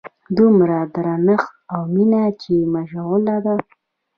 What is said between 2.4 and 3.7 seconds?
یې مشغله ده.